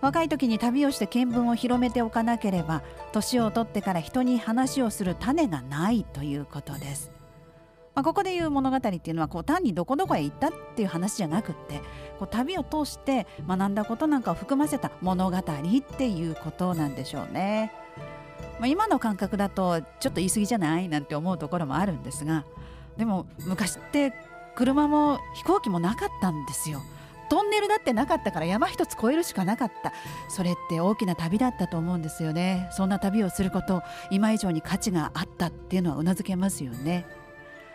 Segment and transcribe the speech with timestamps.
[0.00, 2.82] 若い時に旅をして見聞を広めておかなければ
[3.12, 7.10] 年を取ってから人に話をする種がないということです。
[7.94, 11.80] まあ、ここでいう物語っていうのはこう単にどこどこへ行ったっていう話じゃなくって
[12.18, 15.42] こう旅を通して学んだことなんかを含ませた物語っ
[15.96, 17.72] ていうことなんでしょうね。
[18.58, 22.44] まあ、今の感覚だとちょっと言い過ぎじゃないなんて思うところもあるんですが
[22.98, 24.12] でも昔って
[24.54, 26.80] 車も飛行機もなかったんですよ。
[27.28, 29.92] トンネルだってなかったから山一つ越えるしかなかった。
[30.28, 32.68] それって大きな旅だったと思うんですよね。
[32.72, 37.06] そんな旅をすること今以上に価値があったっていうのはうなずけますよね。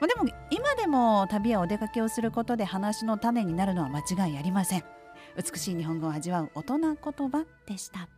[0.00, 4.84] まあでも今でも旅やお出かけをすることで話の種になるのは間違いありません。
[5.36, 8.08] 美しい日本語を味わう大人言葉でした。